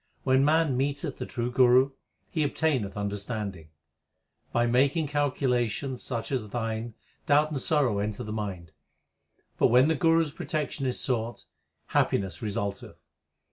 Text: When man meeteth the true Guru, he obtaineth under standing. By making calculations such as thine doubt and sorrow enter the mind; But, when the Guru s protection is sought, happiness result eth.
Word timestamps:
When 0.23 0.43
man 0.43 0.75
meeteth 0.77 1.19
the 1.19 1.27
true 1.27 1.51
Guru, 1.51 1.91
he 2.31 2.41
obtaineth 2.43 2.97
under 2.97 3.17
standing. 3.17 3.69
By 4.51 4.65
making 4.65 5.09
calculations 5.09 6.01
such 6.01 6.31
as 6.31 6.49
thine 6.49 6.95
doubt 7.27 7.51
and 7.51 7.61
sorrow 7.61 7.99
enter 7.99 8.23
the 8.23 8.33
mind; 8.33 8.71
But, 9.59 9.67
when 9.67 9.89
the 9.89 9.95
Guru 9.95 10.25
s 10.25 10.31
protection 10.31 10.87
is 10.87 10.99
sought, 10.99 11.45
happiness 11.89 12.41
result 12.41 12.81
eth. 12.81 13.05